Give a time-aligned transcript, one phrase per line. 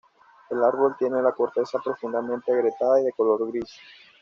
[0.49, 3.71] El árbol tiene la corteza profundamente agrietada y de color gris.